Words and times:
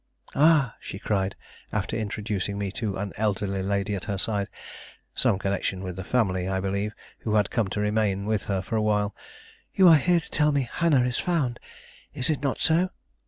"Ah," 0.33 0.75
she 0.79 0.97
cried, 0.97 1.35
after 1.71 1.95
introducing 1.95 2.57
me 2.57 2.71
to 2.71 2.97
an 2.97 3.13
elderly 3.17 3.61
lady 3.61 3.93
at 3.93 4.05
her 4.05 4.17
side, 4.17 4.47
some 5.13 5.37
connection 5.37 5.83
of 5.87 5.95
the 5.95 6.03
family, 6.03 6.47
I 6.47 6.59
believe, 6.59 6.95
who 7.19 7.35
had 7.35 7.51
come 7.51 7.67
to 7.67 7.79
remain 7.79 8.25
with 8.25 8.45
her 8.45 8.63
for 8.63 8.75
a 8.75 8.81
while, 8.81 9.15
"you 9.75 9.87
are 9.87 9.97
here 9.97 10.19
to 10.19 10.31
tell 10.31 10.51
me 10.51 10.67
Hannah 10.73 11.03
is 11.03 11.19
found; 11.19 11.59
is 12.15 12.31
it 12.31 12.41
not 12.41 12.57
so?" 12.59 12.89